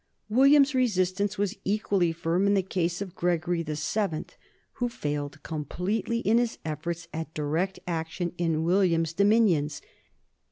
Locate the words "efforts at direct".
6.65-7.77